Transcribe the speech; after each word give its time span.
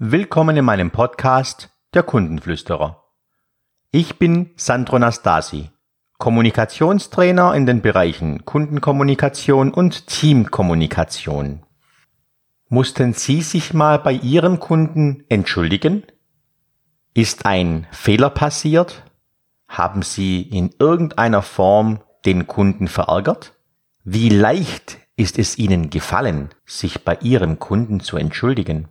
Willkommen 0.00 0.56
in 0.56 0.64
meinem 0.64 0.90
Podcast 0.90 1.70
Der 1.94 2.02
Kundenflüsterer. 2.02 3.04
Ich 3.92 4.18
bin 4.18 4.50
Sandro 4.56 4.98
Nastasi, 4.98 5.70
Kommunikationstrainer 6.18 7.54
in 7.54 7.64
den 7.64 7.80
Bereichen 7.80 8.44
Kundenkommunikation 8.44 9.72
und 9.72 10.08
Teamkommunikation. 10.08 11.62
Mussten 12.68 13.12
Sie 13.12 13.40
sich 13.40 13.72
mal 13.72 14.00
bei 14.00 14.14
Ihrem 14.14 14.58
Kunden 14.58 15.22
entschuldigen? 15.28 16.02
Ist 17.14 17.46
ein 17.46 17.86
Fehler 17.92 18.30
passiert? 18.30 19.04
Haben 19.68 20.02
Sie 20.02 20.42
in 20.42 20.74
irgendeiner 20.80 21.42
Form 21.42 22.00
den 22.24 22.48
Kunden 22.48 22.88
verärgert? 22.88 23.52
Wie 24.02 24.28
leicht 24.28 24.98
ist 25.14 25.38
es 25.38 25.56
Ihnen 25.56 25.88
gefallen, 25.88 26.48
sich 26.66 27.04
bei 27.04 27.16
Ihrem 27.22 27.60
Kunden 27.60 28.00
zu 28.00 28.16
entschuldigen? 28.16 28.88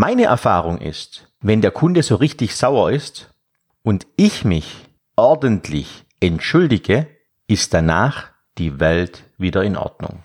Meine 0.00 0.26
Erfahrung 0.26 0.78
ist, 0.78 1.26
wenn 1.40 1.60
der 1.60 1.72
Kunde 1.72 2.04
so 2.04 2.14
richtig 2.14 2.54
sauer 2.54 2.92
ist 2.92 3.34
und 3.82 4.06
ich 4.14 4.44
mich 4.44 4.88
ordentlich 5.16 6.04
entschuldige, 6.20 7.08
ist 7.48 7.74
danach 7.74 8.28
die 8.58 8.78
Welt 8.78 9.24
wieder 9.38 9.64
in 9.64 9.76
Ordnung. 9.76 10.22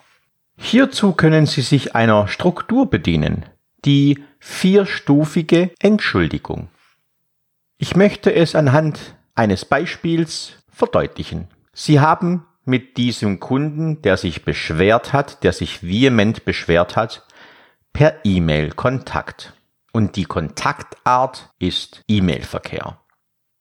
Hierzu 0.58 1.14
können 1.14 1.48
Sie 1.48 1.62
sich 1.62 1.96
einer 1.96 2.28
Struktur 2.28 2.88
bedienen, 2.88 3.48
die 3.84 4.24
vierstufige 4.38 5.72
Entschuldigung. 5.80 6.70
Ich 7.80 7.96
möchte 7.96 8.32
es 8.32 8.54
anhand 8.54 9.16
eines 9.34 9.66
Beispiels 9.66 10.52
verdeutlichen. 10.70 11.48
Sie 11.74 12.00
haben 12.00 12.46
mit 12.64 12.98
diesem 12.98 13.40
Kunden, 13.40 14.04
der 14.04 14.18
sich 14.18 14.46
beschwert 14.46 15.14
hat, 15.14 15.44
der 15.44 15.52
sich 15.52 15.82
vehement 15.82 16.46
beschwert 16.46 16.96
hat, 16.96 17.26
per 17.92 18.24
E-Mail 18.24 18.70
Kontakt. 18.74 19.54
Und 19.94 20.16
die 20.18 20.26
Kontaktart 20.26 21.52
ist 21.60 22.02
E-Mail-Verkehr. 22.08 22.98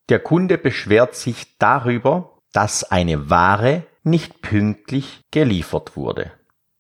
Der 0.09 0.19
Kunde 0.19 0.59
beschwert 0.59 1.15
sich 1.15 1.59
darüber, 1.59 2.39
dass 2.53 2.85
eine 2.85 3.31
Ware 3.31 3.85
nicht 4.03 4.43
pünktlich 4.43 5.21
geliefert 5.31 5.97
wurde. 5.97 6.33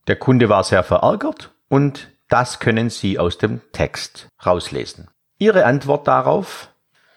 Der 0.08 0.16
Kunde 0.16 0.48
war 0.48 0.64
sehr 0.64 0.82
verärgert 0.82 1.52
und 1.68 2.08
das 2.28 2.58
können 2.58 2.90
Sie 2.90 3.18
aus 3.18 3.38
dem 3.38 3.60
Text 3.72 4.28
rauslesen. 4.44 5.08
Ihre 5.38 5.66
Antwort 5.66 6.08
darauf 6.08 6.70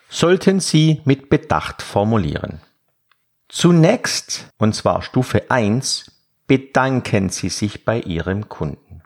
sollten 0.09 0.59
Sie 0.59 1.01
mit 1.05 1.29
Bedacht 1.29 1.81
formulieren. 1.81 2.61
Zunächst, 3.47 4.49
und 4.57 4.75
zwar 4.75 5.01
Stufe 5.01 5.49
1, 5.49 6.11
bedanken 6.47 7.29
Sie 7.29 7.49
sich 7.49 7.85
bei 7.85 7.99
Ihrem 7.99 8.49
Kunden. 8.49 9.01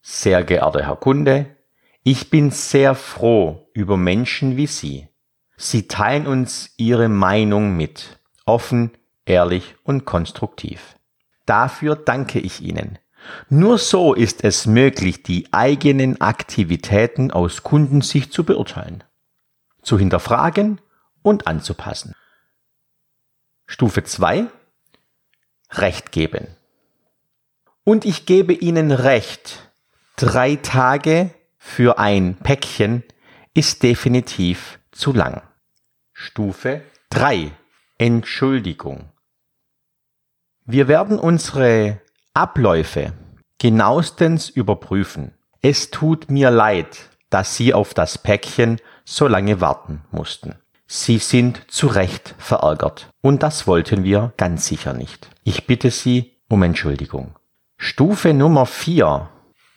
Sehr 0.00 0.44
geehrter 0.44 0.86
Herr 0.86 0.96
Kunde, 0.96 1.56
ich 2.04 2.30
bin 2.30 2.50
sehr 2.50 2.94
froh 2.94 3.68
über 3.74 3.96
Menschen 3.96 4.56
wie 4.56 4.66
Sie. 4.66 5.08
Sie 5.56 5.86
teilen 5.86 6.26
uns 6.26 6.74
Ihre 6.76 7.08
Meinung 7.08 7.76
mit, 7.76 8.18
offen, 8.44 8.90
ehrlich 9.24 9.76
und 9.84 10.04
konstruktiv. 10.04 10.96
Dafür 11.46 11.94
danke 11.94 12.40
ich 12.40 12.60
Ihnen. 12.60 12.98
Nur 13.48 13.78
so 13.78 14.14
ist 14.14 14.42
es 14.42 14.66
möglich, 14.66 15.22
die 15.22 15.52
eigenen 15.52 16.20
Aktivitäten 16.20 17.30
aus 17.30 17.62
Kundensicht 17.62 18.32
zu 18.32 18.42
beurteilen, 18.42 19.04
zu 19.82 19.96
hinterfragen 19.96 20.80
und 21.22 21.46
anzupassen. 21.46 22.16
Stufe 23.66 24.02
2. 24.02 24.46
Recht 25.70 26.10
geben. 26.10 26.48
Und 27.84 28.04
ich 28.04 28.26
gebe 28.26 28.52
Ihnen 28.52 28.90
Recht. 28.90 29.70
Drei 30.16 30.56
Tage 30.56 31.30
für 31.64 31.98
ein 31.98 32.34
Päckchen 32.34 33.04
ist 33.54 33.82
definitiv 33.82 34.80
zu 34.90 35.12
lang. 35.12 35.42
Stufe 36.12 36.82
3. 37.10 37.52
Entschuldigung. 37.98 39.10
Wir 40.66 40.88
werden 40.88 41.18
unsere 41.18 42.00
Abläufe 42.34 43.12
genauestens 43.58 44.50
überprüfen. 44.50 45.34
Es 45.62 45.90
tut 45.90 46.30
mir 46.30 46.50
leid, 46.50 47.08
dass 47.30 47.56
Sie 47.56 47.72
auf 47.72 47.94
das 47.94 48.18
Päckchen 48.18 48.78
so 49.04 49.28
lange 49.28 49.60
warten 49.60 50.02
mussten. 50.10 50.56
Sie 50.86 51.18
sind 51.18 51.62
zu 51.68 51.86
Recht 51.86 52.34
verärgert. 52.38 53.08
Und 53.22 53.42
das 53.42 53.66
wollten 53.66 54.04
wir 54.04 54.34
ganz 54.36 54.66
sicher 54.66 54.92
nicht. 54.92 55.30
Ich 55.44 55.66
bitte 55.66 55.90
Sie 55.90 56.36
um 56.48 56.64
Entschuldigung. 56.64 57.38
Stufe 57.78 58.34
Nummer 58.34 58.66
4 58.66 59.31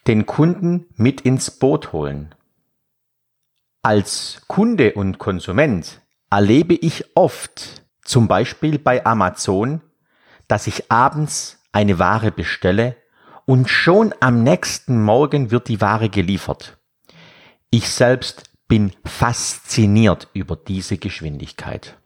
den 0.07 0.25
Kunden 0.25 0.85
mit 0.95 1.21
ins 1.21 1.51
Boot 1.51 1.91
holen. 1.91 2.35
Als 3.81 4.41
Kunde 4.47 4.93
und 4.93 5.19
Konsument 5.19 6.01
erlebe 6.29 6.73
ich 6.73 7.15
oft, 7.15 7.83
zum 8.03 8.27
Beispiel 8.27 8.77
bei 8.79 9.05
Amazon, 9.05 9.81
dass 10.47 10.67
ich 10.67 10.91
abends 10.91 11.59
eine 11.71 11.97
Ware 11.99 12.31
bestelle 12.31 12.95
und 13.45 13.69
schon 13.69 14.13
am 14.19 14.43
nächsten 14.43 15.01
Morgen 15.01 15.51
wird 15.51 15.67
die 15.67 15.81
Ware 15.81 16.09
geliefert. 16.09 16.77
Ich 17.69 17.89
selbst 17.89 18.49
bin 18.67 18.91
fasziniert 19.05 20.29
über 20.33 20.55
diese 20.55 20.97
Geschwindigkeit. 20.97 21.97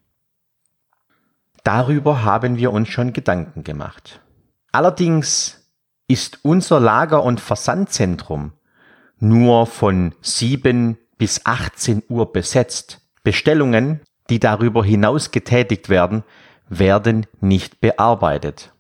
Darüber 1.63 2.23
haben 2.23 2.57
wir 2.57 2.71
uns 2.71 2.89
schon 2.89 3.13
Gedanken 3.13 3.63
gemacht. 3.63 4.21
Allerdings 4.71 5.59
ist 6.09 6.40
unser 6.42 6.81
Lager- 6.81 7.24
und 7.24 7.40
Versandzentrum 7.40 8.52
nur 9.20 9.66
von 9.66 10.16
7 10.22 10.97
bis 11.18 11.46
18 11.46 12.03
Uhr 12.09 12.31
besetzt. 12.31 13.02
Bestellungen, 13.24 14.02
die 14.30 14.40
darüber 14.40 14.84
hinaus 14.84 15.31
getätigt 15.31 15.90
werden, 15.90 16.24
werden 16.68 17.28
nicht 17.42 17.81
bearbeitet. 17.81 18.74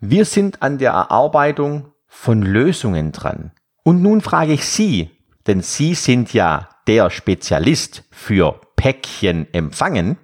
Wir 0.00 0.24
sind 0.24 0.62
an 0.62 0.78
der 0.78 0.92
Erarbeitung 0.92 1.92
von 2.06 2.42
Lösungen 2.42 3.12
dran. 3.12 3.52
Und 3.84 4.02
nun 4.02 4.20
frage 4.20 4.52
ich 4.52 4.66
Sie, 4.66 5.10
denn 5.46 5.62
Sie 5.62 5.94
sind 5.94 6.32
ja 6.34 6.68
der 6.86 7.10
Spezialist 7.10 8.04
für 8.10 8.60
Päckchen 8.76 9.52
empfangen. 9.52 10.18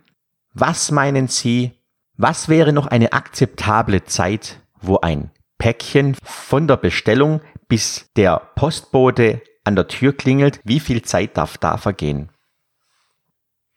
Was 0.53 0.91
meinen 0.91 1.29
Sie, 1.29 1.73
was 2.17 2.49
wäre 2.49 2.73
noch 2.73 2.87
eine 2.87 3.13
akzeptable 3.13 4.05
Zeit, 4.05 4.61
wo 4.81 4.99
ein 4.99 5.31
Päckchen 5.59 6.17
von 6.23 6.67
der 6.69 6.77
Bestellung 6.77 7.41
bis 7.69 8.11
der 8.17 8.41
Postbote 8.55 9.43
an 9.65 9.77
der 9.77 9.89
Tür 9.89 10.13
klingelt, 10.15 10.61
wie 10.65 10.81
viel 10.81 11.03
Zeit 11.03 11.37
darf 11.37 11.59
da 11.59 11.77
vergehen? 11.77 12.31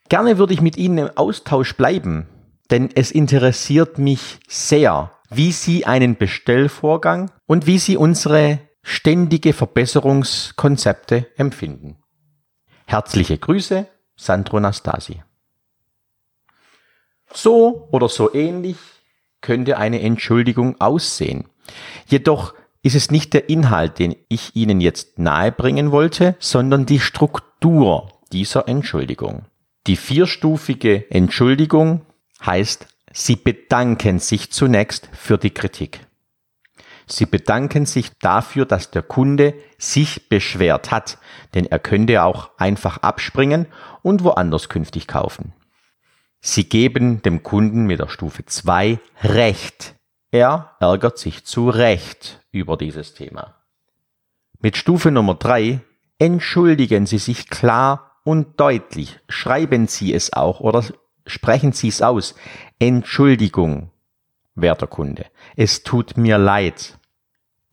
Gerne 0.09 0.37
würde 0.37 0.53
ich 0.53 0.61
mit 0.61 0.77
Ihnen 0.77 0.97
im 0.97 1.17
Austausch 1.17 1.75
bleiben, 1.75 2.27
denn 2.69 2.89
es 2.93 3.11
interessiert 3.11 3.97
mich 3.97 4.39
sehr, 4.47 5.11
wie 5.29 5.51
Sie 5.51 5.85
einen 5.85 6.17
Bestellvorgang 6.17 7.31
und 7.45 7.65
wie 7.65 7.79
Sie 7.79 7.97
unsere 7.97 8.59
ständige 8.83 9.53
Verbesserungskonzepte 9.53 11.27
empfinden. 11.35 11.97
Herzliche 12.85 13.37
Grüße, 13.37 13.87
Sandro 14.15 14.59
Nastasi. 14.61 15.21
So 17.33 17.89
oder 17.91 18.07
so 18.07 18.33
ähnlich 18.33 18.77
könnte 19.41 19.77
eine 19.77 20.01
Entschuldigung 20.01 20.79
aussehen. 20.79 21.49
Jedoch 22.07 22.53
ist 22.83 22.95
es 22.95 23.11
nicht 23.11 23.33
der 23.33 23.49
Inhalt, 23.49 23.99
den 23.99 24.15
ich 24.29 24.55
Ihnen 24.55 24.81
jetzt 24.81 25.19
nahebringen 25.19 25.91
wollte, 25.91 26.35
sondern 26.39 26.85
die 26.85 26.99
Struktur 26.99 28.11
dieser 28.31 28.67
Entschuldigung. 28.67 29.45
Die 29.87 29.95
vierstufige 29.95 31.09
Entschuldigung 31.11 32.01
heißt, 32.45 32.87
Sie 33.11 33.35
bedanken 33.35 34.19
sich 34.19 34.51
zunächst 34.51 35.09
für 35.11 35.37
die 35.37 35.49
Kritik. 35.49 36.01
Sie 37.07 37.25
bedanken 37.25 37.85
sich 37.85 38.11
dafür, 38.19 38.65
dass 38.65 38.91
der 38.91 39.01
Kunde 39.01 39.53
sich 39.77 40.27
beschwert 40.27 40.91
hat, 40.91 41.17
denn 41.53 41.65
er 41.65 41.79
könnte 41.79 42.23
auch 42.23 42.51
einfach 42.57 42.97
abspringen 42.97 43.65
und 44.01 44.23
woanders 44.23 44.67
künftig 44.67 45.07
kaufen. 45.07 45.53
Sie 46.41 46.67
geben 46.67 47.21
dem 47.21 47.43
Kunden 47.43 47.85
mit 47.85 47.99
der 47.99 48.09
Stufe 48.09 48.45
2 48.45 48.99
Recht, 49.23 49.95
er 50.31 50.75
ärgert 50.79 51.17
sich 51.17 51.45
zu 51.45 51.69
Recht 51.69 52.45
über 52.51 52.77
dieses 52.77 53.13
Thema. 53.13 53.55
Mit 54.59 54.77
Stufe 54.77 55.11
Nummer 55.11 55.35
drei 55.35 55.81
entschuldigen 56.19 57.05
Sie 57.05 57.19
sich 57.19 57.49
klar 57.49 58.19
und 58.23 58.59
deutlich. 58.59 59.19
Schreiben 59.29 59.87
Sie 59.87 60.13
es 60.13 60.33
auch 60.33 60.59
oder 60.59 60.83
sprechen 61.25 61.71
Sie 61.71 61.87
es 61.87 62.01
aus. 62.01 62.35
Entschuldigung, 62.79 63.91
werter 64.55 64.87
Kunde. 64.87 65.25
Es 65.55 65.83
tut 65.83 66.17
mir 66.17 66.37
leid. 66.37 66.97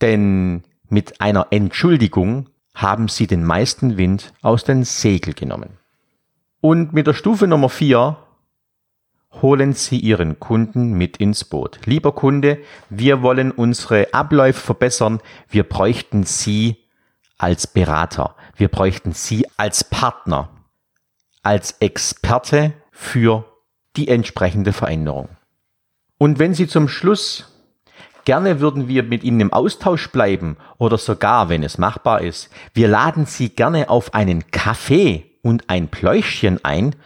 Denn 0.00 0.64
mit 0.88 1.20
einer 1.20 1.48
Entschuldigung 1.50 2.50
haben 2.74 3.08
Sie 3.08 3.26
den 3.26 3.44
meisten 3.44 3.96
Wind 3.96 4.32
aus 4.42 4.64
den 4.64 4.84
Segel 4.84 5.34
genommen. 5.34 5.78
Und 6.60 6.92
mit 6.92 7.06
der 7.06 7.14
Stufe 7.14 7.46
Nummer 7.46 7.68
vier 7.68 8.16
holen 9.42 9.72
Sie 9.72 9.98
Ihren 9.98 10.40
Kunden 10.40 10.92
mit 10.92 11.16
ins 11.16 11.44
Boot. 11.44 11.80
Lieber 11.84 12.12
Kunde, 12.12 12.58
wir 12.90 13.22
wollen 13.22 13.50
unsere 13.50 14.12
Abläufe 14.12 14.60
verbessern. 14.60 15.20
Wir 15.48 15.64
bräuchten 15.64 16.24
Sie 16.24 16.76
als 17.38 17.66
Berater. 17.66 18.36
Wir 18.56 18.68
bräuchten 18.68 19.12
Sie 19.12 19.46
als 19.56 19.84
Partner, 19.84 20.50
als 21.42 21.72
Experte 21.80 22.72
für 22.90 23.44
die 23.96 24.08
entsprechende 24.08 24.72
Veränderung. 24.72 25.28
Und 26.18 26.38
wenn 26.38 26.54
Sie 26.54 26.66
zum 26.66 26.88
Schluss 26.88 27.50
Gerne 28.24 28.60
würden 28.60 28.88
wir 28.88 29.02
mit 29.02 29.22
Ihnen 29.22 29.40
im 29.40 29.52
Austausch 29.52 30.08
bleiben 30.10 30.56
oder 30.78 30.96
sogar, 30.96 31.50
wenn 31.50 31.62
es 31.62 31.76
machbar 31.76 32.22
ist, 32.22 32.48
wir 32.72 32.88
laden 32.88 33.26
Sie 33.26 33.50
gerne 33.50 33.90
auf 33.90 34.14
einen 34.14 34.50
Kaffee 34.50 35.26
und 35.42 35.68
ein 35.68 35.88
Pläuschchen 35.88 36.64
ein, 36.64 36.96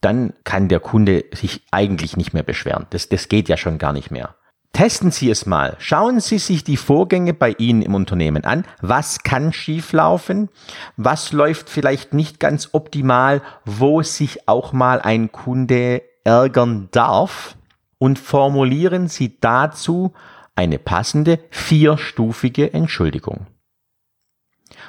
dann 0.00 0.32
kann 0.44 0.68
der 0.68 0.80
Kunde 0.80 1.24
sich 1.32 1.62
eigentlich 1.70 2.16
nicht 2.16 2.32
mehr 2.32 2.42
beschweren. 2.42 2.86
Das, 2.90 3.08
das 3.08 3.28
geht 3.28 3.48
ja 3.48 3.56
schon 3.56 3.78
gar 3.78 3.92
nicht 3.92 4.10
mehr. 4.10 4.34
Testen 4.72 5.10
Sie 5.10 5.30
es 5.30 5.46
mal. 5.46 5.76
Schauen 5.78 6.20
Sie 6.20 6.38
sich 6.38 6.62
die 6.62 6.76
Vorgänge 6.76 7.34
bei 7.34 7.50
Ihnen 7.58 7.82
im 7.82 7.94
Unternehmen 7.94 8.44
an. 8.44 8.64
Was 8.80 9.22
kann 9.22 9.52
schieflaufen? 9.52 10.50
Was 10.96 11.32
läuft 11.32 11.68
vielleicht 11.68 12.12
nicht 12.12 12.38
ganz 12.38 12.68
optimal? 12.72 13.42
Wo 13.64 14.02
sich 14.02 14.46
auch 14.46 14.72
mal 14.72 15.00
ein 15.00 15.32
Kunde 15.32 16.02
ärgern 16.22 16.88
darf? 16.92 17.56
Und 17.98 18.18
formulieren 18.18 19.08
Sie 19.08 19.40
dazu 19.40 20.12
eine 20.54 20.78
passende 20.78 21.40
vierstufige 21.50 22.72
Entschuldigung. 22.72 23.46